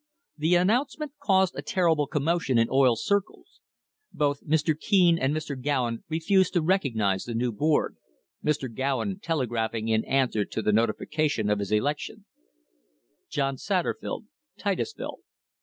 The 0.35 0.55
announcement 0.55 1.11
caused 1.21 1.53
a 1.55 1.61
terrible 1.61 2.07
commotion 2.07 2.57
in 2.57 2.69
oil 2.71 2.95
circles. 2.95 3.61
Both 4.11 4.43
Mr. 4.43 4.75
Keene 4.75 5.19
and 5.19 5.31
Mr. 5.31 5.55
Gowen 5.55 6.03
refused 6.09 6.53
to 6.53 6.63
recognise 6.63 7.25
the 7.25 7.35
new 7.35 7.51
board, 7.51 7.97
Mr. 8.43 8.67
Gowen 8.75 9.19
telegraphing 9.19 9.89
in 9.89 10.03
answer 10.05 10.43
to 10.43 10.61
the 10.63 10.73
noti 10.73 10.93
fication 10.93 11.51
of 11.53 11.59
his 11.59 11.71
election: 11.71 12.25
JOHN 13.29 13.59
SATTERFIELD, 13.59 14.25
Titusville. 14.57 15.19